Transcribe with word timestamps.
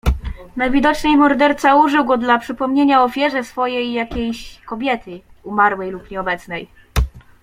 "Najwidoczniej 0.55 1.17
morderca 1.17 1.75
użył 1.75 2.05
go 2.05 2.17
dla 2.17 2.37
przypomnienia 2.39 3.03
ofierze 3.03 3.43
swojej 3.43 3.93
jakiejś 3.93 4.59
kobiety 4.61 5.21
umarłej 5.43 5.91
lub 5.91 6.11
nieobecnej." 6.11 6.67